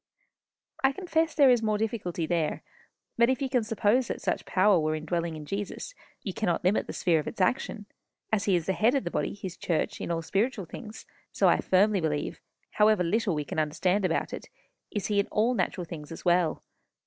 [0.83, 2.63] "I confess there is more difficulty there.
[3.19, 5.93] But if you can suppose that such power were indwelling in Jesus,
[6.23, 7.85] you cannot limit the sphere of its action.
[8.33, 11.47] As he is the head of the body, his church, in all spiritual things, so
[11.47, 12.39] I firmly believe,
[12.71, 14.49] however little we can understand about it,
[14.89, 16.63] is he in all natural things as well.